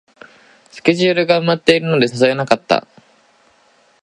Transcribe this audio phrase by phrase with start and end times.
[0.71, 2.87] スケジュールが埋まってるので誘えなかった